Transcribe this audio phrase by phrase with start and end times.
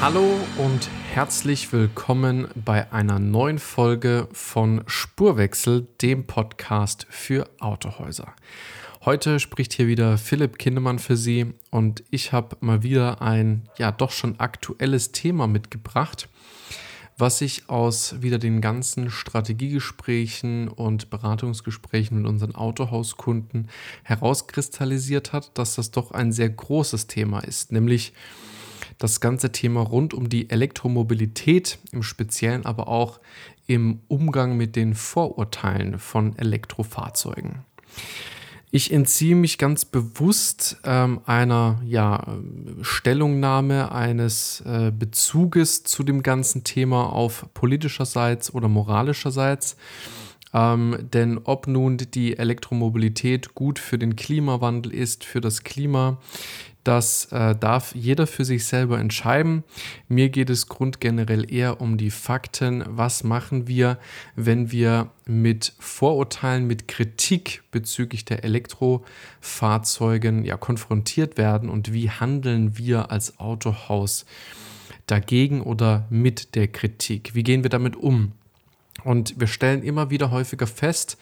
[0.00, 8.32] Hallo und herzlich willkommen bei einer neuen Folge von Spurwechsel, dem Podcast für Autohäuser.
[9.04, 13.92] Heute spricht hier wieder Philipp Kindemann für Sie und ich habe mal wieder ein ja
[13.92, 16.30] doch schon aktuelles Thema mitgebracht,
[17.18, 23.68] was sich aus wieder den ganzen Strategiegesprächen und Beratungsgesprächen mit unseren Autohauskunden
[24.04, 28.14] herauskristallisiert hat, dass das doch ein sehr großes Thema ist, nämlich
[28.98, 33.20] das ganze Thema rund um die Elektromobilität, im Speziellen aber auch
[33.66, 37.64] im Umgang mit den Vorurteilen von Elektrofahrzeugen.
[38.72, 42.36] Ich entziehe mich ganz bewusst ähm, einer ja,
[42.82, 49.76] Stellungnahme, eines äh, Bezuges zu dem ganzen Thema auf politischerseits oder moralischerseits.
[50.52, 56.18] Ähm, denn ob nun die Elektromobilität gut für den Klimawandel ist, für das Klima,
[56.84, 59.64] das äh, darf jeder für sich selber entscheiden.
[60.08, 62.82] Mir geht es grundgenerell eher um die Fakten.
[62.86, 63.98] Was machen wir,
[64.34, 72.78] wenn wir mit Vorurteilen, mit Kritik bezüglich der Elektrofahrzeugen ja, konfrontiert werden und wie handeln
[72.78, 74.24] wir als Autohaus
[75.06, 77.34] dagegen oder mit der Kritik?
[77.34, 78.32] Wie gehen wir damit um?
[79.04, 81.18] Und wir stellen immer wieder häufiger fest,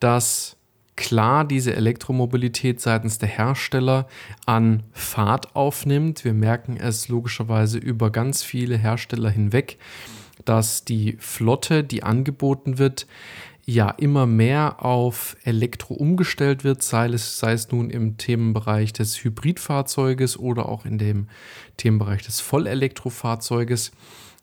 [0.00, 0.56] dass
[0.96, 4.06] klar diese Elektromobilität seitens der Hersteller
[4.46, 6.24] an Fahrt aufnimmt.
[6.24, 9.78] Wir merken es logischerweise über ganz viele Hersteller hinweg,
[10.44, 13.06] dass die Flotte, die angeboten wird,
[13.66, 19.24] ja immer mehr auf Elektro umgestellt wird, sei es, sei es nun im Themenbereich des
[19.24, 21.28] Hybridfahrzeuges oder auch in dem
[21.76, 23.92] Themenbereich des Vollelektrofahrzeuges.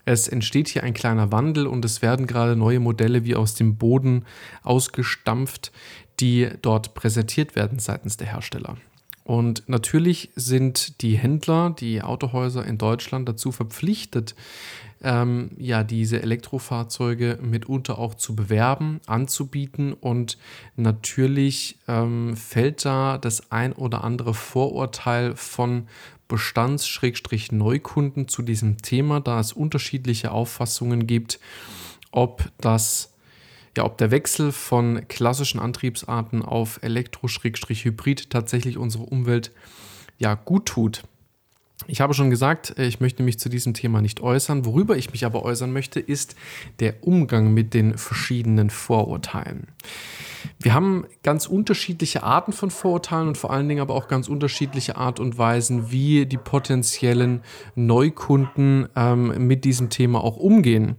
[0.06, 3.78] Es entsteht hier ein kleiner Wandel und es werden gerade neue Modelle wie aus dem
[3.78, 4.25] Boden
[4.63, 5.72] ausgestampft,
[6.21, 8.77] die dort präsentiert werden seitens der Hersteller.
[9.23, 14.35] Und natürlich sind die Händler, die Autohäuser in Deutschland dazu verpflichtet,
[15.03, 19.93] ähm, ja, diese Elektrofahrzeuge mitunter auch zu bewerben, anzubieten.
[19.93, 20.37] Und
[20.75, 25.88] natürlich ähm, fällt da das ein oder andere Vorurteil von
[26.27, 31.39] Bestands-Neukunden zu diesem Thema, da es unterschiedliche Auffassungen gibt,
[32.11, 33.10] ob das
[33.77, 39.51] ja, ob der Wechsel von klassischen Antriebsarten auf Elektro-Hybrid tatsächlich unsere Umwelt
[40.17, 41.03] ja gut tut.
[41.88, 44.66] Ich habe schon gesagt, äh, ich möchte mich zu diesem Thema nicht äußern.
[44.66, 46.36] Worüber ich mich aber äußern möchte, ist
[46.80, 49.68] der Umgang mit den verschiedenen Vorurteilen.
[50.59, 54.97] Wir haben ganz unterschiedliche Arten von Vorurteilen und vor allen Dingen aber auch ganz unterschiedliche
[54.97, 57.42] Art und Weisen, wie die potenziellen
[57.75, 60.96] Neukunden ähm, mit diesem Thema auch umgehen.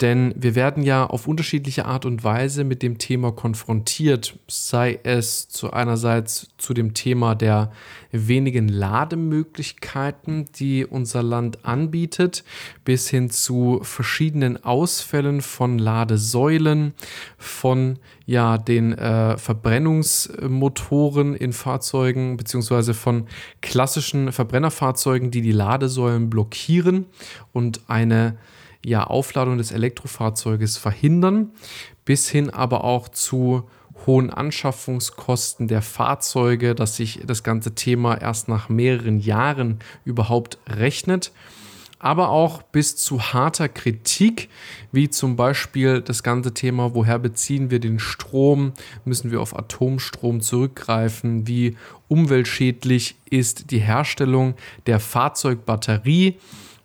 [0.00, 5.48] Denn wir werden ja auf unterschiedliche Art und Weise mit dem Thema konfrontiert, sei es
[5.48, 7.72] zu einerseits zu dem Thema der
[8.10, 12.44] wenigen Lademöglichkeiten, die unser Land anbietet,
[12.84, 16.94] bis hin zu verschiedenen Ausfällen von Ladesäulen,
[17.38, 23.26] von ja den äh, Verbrennungsmotoren in Fahrzeugen beziehungsweise von
[23.60, 27.06] klassischen Verbrennerfahrzeugen, die die Ladesäulen blockieren
[27.52, 28.36] und eine
[28.84, 31.52] ja, Aufladung des Elektrofahrzeuges verhindern,
[32.04, 33.64] bis hin aber auch zu
[34.06, 41.32] hohen Anschaffungskosten der Fahrzeuge, dass sich das ganze Thema erst nach mehreren Jahren überhaupt rechnet.
[41.98, 44.50] Aber auch bis zu harter Kritik,
[44.92, 48.74] wie zum Beispiel das ganze Thema, woher beziehen wir den Strom,
[49.06, 51.78] müssen wir auf Atomstrom zurückgreifen, wie
[52.08, 54.54] umweltschädlich ist die Herstellung
[54.86, 56.38] der Fahrzeugbatterie?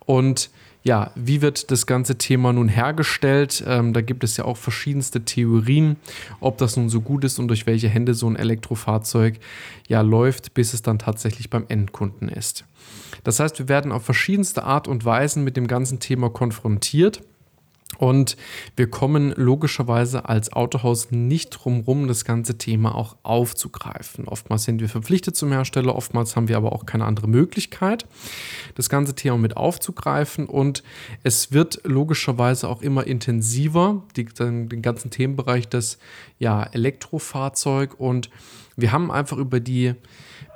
[0.05, 0.51] Und
[0.83, 3.63] ja, wie wird das ganze Thema nun hergestellt?
[3.67, 5.97] Ähm, da gibt es ja auch verschiedenste Theorien,
[6.39, 9.39] ob das nun so gut ist und durch welche Hände so ein Elektrofahrzeug
[9.87, 12.63] ja läuft, bis es dann tatsächlich beim Endkunden ist.
[13.23, 17.21] Das heißt, wir werden auf verschiedenste Art und Weisen mit dem ganzen Thema konfrontiert.
[17.99, 18.37] Und
[18.77, 24.25] wir kommen logischerweise als Autohaus nicht drumherum, das ganze Thema auch aufzugreifen.
[24.25, 28.05] Oftmals sind wir verpflichtet zum Hersteller, oftmals haben wir aber auch keine andere Möglichkeit,
[28.75, 30.45] das ganze Thema mit aufzugreifen.
[30.45, 30.81] Und
[31.23, 35.97] es wird logischerweise auch immer intensiver, die, den, den ganzen Themenbereich des
[36.39, 37.99] ja, Elektrofahrzeug.
[37.99, 38.29] Und
[38.77, 39.93] wir haben einfach über die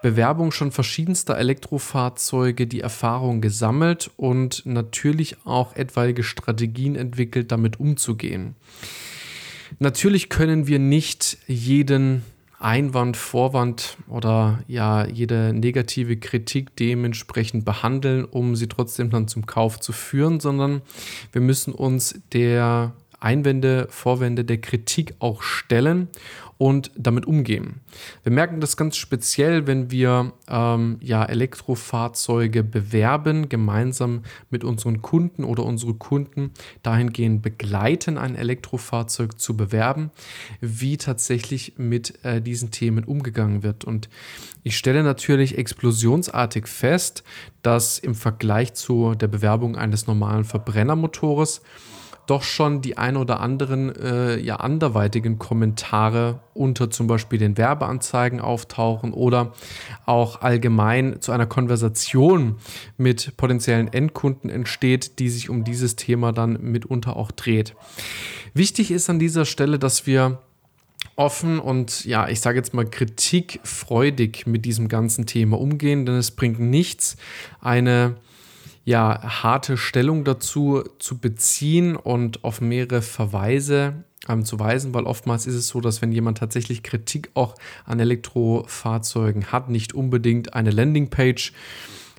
[0.03, 8.55] Bewerbung schon verschiedenster Elektrofahrzeuge die Erfahrung gesammelt und natürlich auch etwaige Strategien entwickelt, damit umzugehen.
[9.79, 12.23] Natürlich können wir nicht jeden
[12.59, 19.79] Einwand, Vorwand oder ja jede negative Kritik dementsprechend behandeln, um sie trotzdem dann zum Kauf
[19.79, 20.81] zu führen, sondern
[21.31, 26.09] wir müssen uns der Einwände, Vorwände der Kritik auch stellen
[26.57, 27.81] und damit umgehen.
[28.23, 35.43] Wir merken das ganz speziell, wenn wir ähm, ja Elektrofahrzeuge bewerben, gemeinsam mit unseren Kunden
[35.43, 40.11] oder unsere Kunden dahingehend begleiten, ein Elektrofahrzeug zu bewerben,
[40.61, 43.83] wie tatsächlich mit äh, diesen Themen umgegangen wird.
[43.83, 44.09] Und
[44.63, 47.23] ich stelle natürlich explosionsartig fest,
[47.61, 51.61] dass im Vergleich zu der Bewerbung eines normalen Verbrennermotores
[52.25, 58.39] doch schon die ein oder anderen äh, ja anderweitigen Kommentare unter zum Beispiel den Werbeanzeigen
[58.39, 59.53] auftauchen oder
[60.05, 62.57] auch allgemein zu einer Konversation
[62.97, 67.75] mit potenziellen Endkunden entsteht, die sich um dieses Thema dann mitunter auch dreht.
[68.53, 70.39] Wichtig ist an dieser Stelle, dass wir
[71.15, 76.31] offen und ja, ich sage jetzt mal kritikfreudig mit diesem ganzen Thema umgehen, denn es
[76.31, 77.17] bringt nichts,
[77.59, 78.15] eine
[78.85, 85.47] ja, harte Stellung dazu zu beziehen und auf mehrere Verweise ähm, zu weisen, weil oftmals
[85.47, 90.71] ist es so, dass wenn jemand tatsächlich Kritik auch an Elektrofahrzeugen hat, nicht unbedingt eine
[90.71, 91.53] Landingpage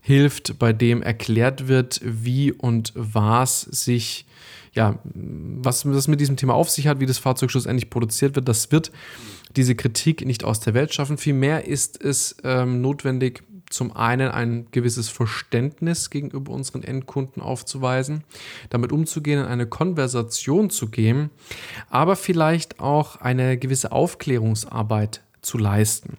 [0.03, 4.27] hilft, bei dem erklärt wird, wie und was sich
[4.75, 8.49] ja, was das mit diesem Thema auf sich hat, wie das Fahrzeug schlussendlich produziert wird,
[8.49, 8.91] das wird
[9.55, 11.17] diese Kritik nicht aus der Welt schaffen.
[11.17, 18.25] Vielmehr ist es ähm, notwendig, zum einen ein gewisses Verständnis gegenüber unseren Endkunden aufzuweisen,
[18.71, 21.31] damit umzugehen, in eine Konversation zu gehen,
[21.91, 26.19] aber vielleicht auch eine gewisse Aufklärungsarbeit zu leisten.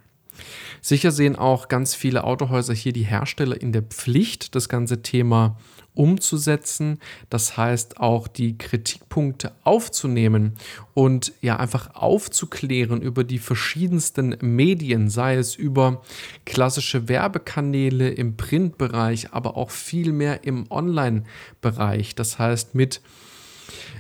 [0.82, 5.58] Sicher sehen auch ganz viele Autohäuser hier die Hersteller in der Pflicht, das ganze Thema
[5.96, 7.00] umzusetzen.
[7.30, 10.54] Das heißt auch die Kritikpunkte aufzunehmen
[10.94, 16.02] und ja einfach aufzuklären über die verschiedensten Medien, sei es über
[16.46, 22.16] klassische Werbekanäle im Printbereich, aber auch viel mehr im Online-Bereich.
[22.16, 23.02] Das heißt mit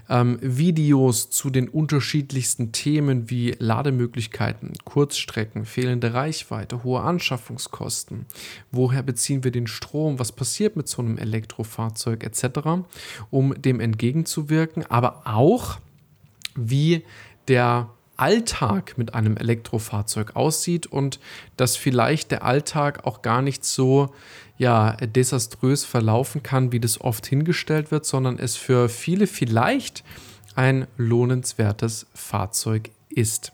[0.10, 8.26] ähm, Videos zu den unterschiedlichsten Themen wie Lademöglichkeiten, Kurzstrecken, fehlende Reichweite, hohe Anschaffungskosten,
[8.72, 12.24] woher beziehen wir den Strom, was passiert mit so einem Elektrofahrzeug?
[12.24, 12.60] Etc.,
[13.30, 15.78] um dem entgegenzuwirken, aber auch
[16.56, 17.04] wie
[17.48, 21.20] der Alltag mit einem Elektrofahrzeug aussieht und
[21.58, 24.14] dass vielleicht der Alltag auch gar nicht so
[24.58, 30.04] ja, desaströs verlaufen kann, wie das oft hingestellt wird, sondern es für viele vielleicht
[30.56, 33.52] ein lohnenswertes Fahrzeug ist.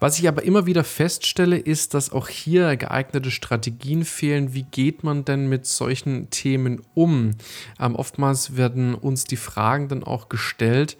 [0.00, 4.54] Was ich aber immer wieder feststelle, ist, dass auch hier geeignete Strategien fehlen.
[4.54, 7.32] Wie geht man denn mit solchen Themen um?
[7.80, 10.96] Ähm, oftmals werden uns die Fragen dann auch gestellt,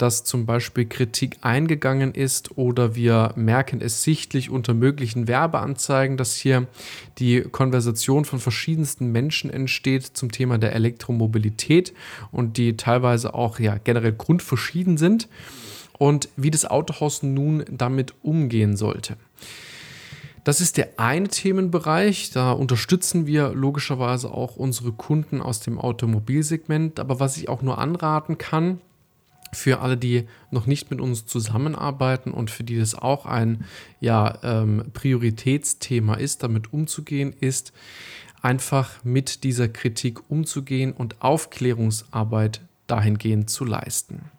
[0.00, 6.36] dass zum Beispiel Kritik eingegangen ist oder wir merken es sichtlich unter möglichen Werbeanzeigen, dass
[6.36, 6.66] hier
[7.18, 11.92] die Konversation von verschiedensten Menschen entsteht zum Thema der Elektromobilität
[12.32, 15.28] und die teilweise auch ja generell grundverschieden sind
[15.98, 19.16] und wie das Autohaus nun damit umgehen sollte.
[20.44, 22.30] Das ist der eine Themenbereich.
[22.30, 26.98] Da unterstützen wir logischerweise auch unsere Kunden aus dem Automobilsegment.
[26.98, 28.80] Aber was ich auch nur anraten kann,
[29.52, 33.64] für alle, die noch nicht mit uns zusammenarbeiten und für die das auch ein
[34.00, 37.72] ja, ähm, Prioritätsthema ist, damit umzugehen, ist
[38.42, 44.30] einfach mit dieser Kritik umzugehen und Aufklärungsarbeit dahingehend zu leisten.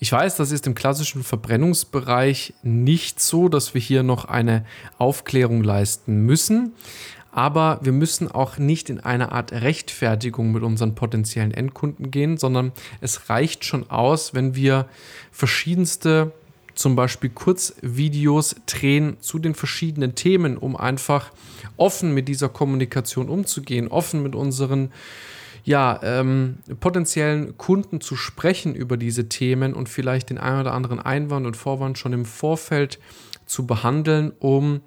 [0.00, 4.64] Ich weiß, das ist im klassischen Verbrennungsbereich nicht so, dass wir hier noch eine
[4.96, 6.72] Aufklärung leisten müssen.
[7.30, 12.72] Aber wir müssen auch nicht in eine Art Rechtfertigung mit unseren potenziellen Endkunden gehen, sondern
[13.00, 14.86] es reicht schon aus, wenn wir
[15.30, 16.32] verschiedenste
[16.74, 21.32] zum Beispiel Kurzvideos drehen zu den verschiedenen Themen, um einfach
[21.76, 24.90] offen mit dieser Kommunikation umzugehen, offen mit unseren
[25.64, 31.00] ja, ähm, potenziellen Kunden zu sprechen über diese Themen und vielleicht den einen oder anderen
[31.00, 32.98] Einwand und Vorwand schon im Vorfeld
[33.44, 34.80] zu behandeln, um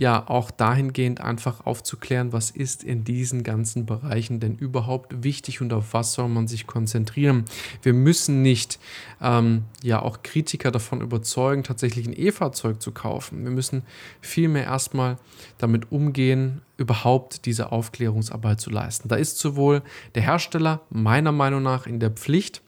[0.00, 5.74] ja auch dahingehend einfach aufzuklären, was ist in diesen ganzen Bereichen denn überhaupt wichtig und
[5.74, 7.44] auf was soll man sich konzentrieren.
[7.82, 8.78] Wir müssen nicht
[9.20, 13.44] ähm, ja auch Kritiker davon überzeugen, tatsächlich ein E-Fahrzeug zu kaufen.
[13.44, 13.82] Wir müssen
[14.22, 15.18] vielmehr erstmal
[15.58, 19.10] damit umgehen, überhaupt diese Aufklärungsarbeit zu leisten.
[19.10, 19.82] Da ist sowohl
[20.14, 22.62] der Hersteller meiner Meinung nach in der Pflicht,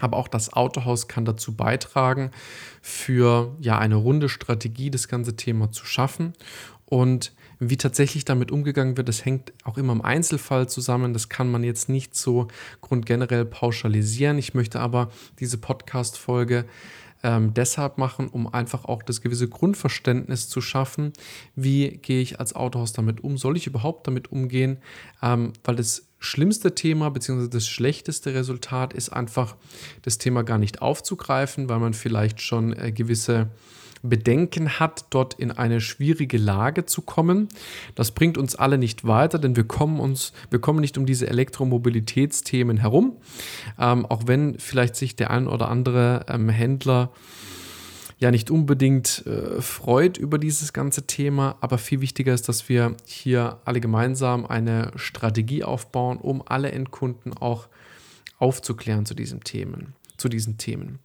[0.00, 2.30] aber auch das Autohaus kann dazu beitragen,
[2.82, 6.32] für ja eine runde Strategie das ganze Thema zu schaffen.
[6.86, 11.12] Und Wie tatsächlich damit umgegangen wird, das hängt auch immer im Einzelfall zusammen.
[11.12, 12.48] Das kann man jetzt nicht so
[12.80, 14.38] grundgenerell pauschalisieren.
[14.38, 15.10] Ich möchte aber
[15.40, 16.64] diese Podcast-Folge
[17.24, 21.14] ähm, deshalb machen, um einfach auch das gewisse Grundverständnis zu schaffen.
[21.56, 23.38] Wie gehe ich als Autohaus damit um?
[23.38, 24.76] Soll ich überhaupt damit umgehen?
[25.22, 27.48] Ähm, weil das schlimmste Thema bzw.
[27.48, 29.56] das schlechteste Resultat ist einfach,
[30.02, 33.48] das Thema gar nicht aufzugreifen, weil man vielleicht schon äh, gewisse
[34.08, 37.48] Bedenken hat, dort in eine schwierige Lage zu kommen.
[37.94, 41.26] Das bringt uns alle nicht weiter, denn wir kommen uns, wir kommen nicht um diese
[41.26, 43.16] Elektromobilitätsthemen herum.
[43.78, 47.10] Ähm, auch wenn vielleicht sich der ein oder andere ähm, Händler
[48.18, 52.96] ja nicht unbedingt äh, freut über dieses ganze Thema, aber viel wichtiger ist, dass wir
[53.06, 57.68] hier alle gemeinsam eine Strategie aufbauen, um alle Endkunden auch
[58.38, 61.00] aufzuklären zu diesen Themen, zu diesen Themen.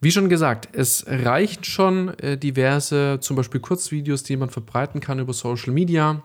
[0.00, 5.18] Wie schon gesagt, es reicht schon äh, diverse, zum Beispiel Kurzvideos, die man verbreiten kann
[5.18, 6.22] über Social Media,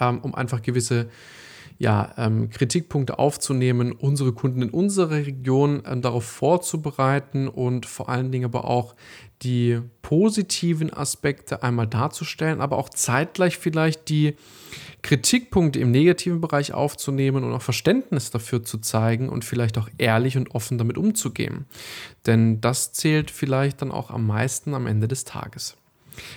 [0.00, 1.08] ähm, um einfach gewisse
[1.78, 8.32] ja, ähm, Kritikpunkte aufzunehmen, unsere Kunden in unserer Region ähm, darauf vorzubereiten und vor allen
[8.32, 8.94] Dingen aber auch
[9.42, 14.36] die positiven Aspekte einmal darzustellen, aber auch zeitgleich vielleicht die
[15.02, 20.36] Kritikpunkte im negativen Bereich aufzunehmen und auch Verständnis dafür zu zeigen und vielleicht auch ehrlich
[20.36, 21.66] und offen damit umzugehen.
[22.24, 25.76] Denn das zählt vielleicht dann auch am meisten am Ende des Tages.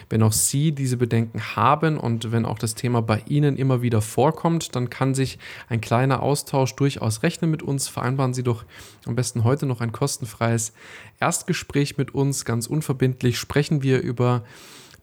[0.10, 4.02] Wenn auch Sie diese Bedenken haben und wenn auch das Thema bei Ihnen immer wieder
[4.02, 7.88] vorkommt, dann kann sich ein kleiner Austausch durchaus rechnen mit uns.
[7.88, 8.66] Vereinbaren Sie doch
[9.06, 10.74] am besten heute noch ein kostenfreies
[11.20, 12.46] Erstgespräch mit uns.
[12.46, 14.44] Ganz unverbindlich sprechen wir über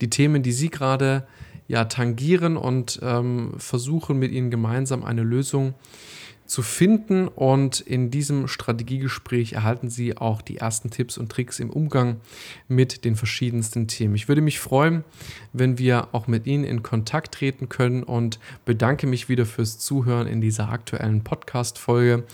[0.00, 1.26] die Themen, die Sie gerade
[1.68, 6.06] ja, tangieren und ähm, versuchen mit Ihnen gemeinsam eine Lösung zu
[6.47, 7.29] zu finden.
[7.29, 12.21] Und in diesem Strategiegespräch erhalten Sie auch die ersten Tipps und Tricks im Umgang
[12.69, 14.15] mit den verschiedensten Themen.
[14.15, 15.05] Ich würde mich freuen,
[15.53, 20.26] wenn wir auch mit Ihnen in Kontakt treten können und bedanke mich wieder fürs Zuhören
[20.26, 22.25] in dieser aktuellen Podcast-Folge.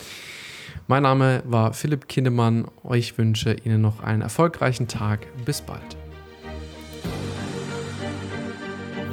[0.87, 2.67] Mein Name war Philipp Kindemann.
[2.93, 5.27] Ich wünsche Ihnen noch einen erfolgreichen Tag.
[5.45, 6.02] Bis bald.